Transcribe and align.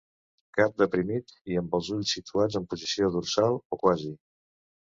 Cap 0.59 0.71
deprimit 0.81 1.29
i 1.51 1.59
amb 1.61 1.77
els 1.81 1.91
ulls 1.97 2.15
situats 2.19 2.59
en 2.63 2.67
posició 2.73 3.13
dorsal 3.19 3.61
o 3.77 3.83
quasi. 3.87 4.15